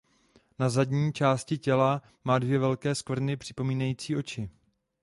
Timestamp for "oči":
4.15-4.49